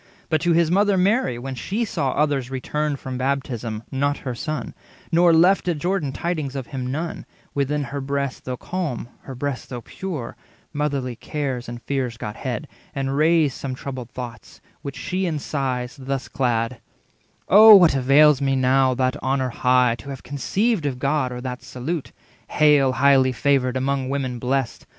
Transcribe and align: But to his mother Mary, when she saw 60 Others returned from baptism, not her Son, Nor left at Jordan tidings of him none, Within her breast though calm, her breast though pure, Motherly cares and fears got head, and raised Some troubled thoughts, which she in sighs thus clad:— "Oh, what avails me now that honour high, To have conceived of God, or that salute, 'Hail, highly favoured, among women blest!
But 0.29 0.41
to 0.41 0.53
his 0.53 0.71
mother 0.71 0.97
Mary, 0.97 1.37
when 1.37 1.53
she 1.53 1.85
saw 1.85 2.13
60 2.13 2.19
Others 2.23 2.49
returned 2.49 2.99
from 2.99 3.19
baptism, 3.19 3.83
not 3.91 4.17
her 4.25 4.33
Son, 4.33 4.73
Nor 5.11 5.31
left 5.31 5.67
at 5.67 5.77
Jordan 5.77 6.11
tidings 6.11 6.55
of 6.55 6.65
him 6.65 6.91
none, 6.91 7.23
Within 7.53 7.83
her 7.83 8.01
breast 8.01 8.43
though 8.45 8.57
calm, 8.57 9.09
her 9.25 9.35
breast 9.35 9.69
though 9.69 9.81
pure, 9.81 10.35
Motherly 10.73 11.15
cares 11.15 11.69
and 11.69 11.83
fears 11.83 12.17
got 12.17 12.35
head, 12.37 12.67
and 12.95 13.15
raised 13.15 13.53
Some 13.55 13.75
troubled 13.75 14.09
thoughts, 14.09 14.59
which 14.81 14.95
she 14.97 15.27
in 15.27 15.37
sighs 15.37 15.97
thus 16.01 16.27
clad:— 16.27 16.81
"Oh, 17.47 17.75
what 17.75 17.93
avails 17.95 18.41
me 18.41 18.55
now 18.55 18.95
that 18.95 19.21
honour 19.21 19.49
high, 19.49 19.93
To 19.99 20.09
have 20.09 20.23
conceived 20.23 20.87
of 20.87 20.97
God, 20.97 21.31
or 21.31 21.41
that 21.41 21.61
salute, 21.61 22.11
'Hail, 22.47 22.93
highly 22.93 23.31
favoured, 23.31 23.77
among 23.77 24.09
women 24.09 24.39
blest! 24.39 24.87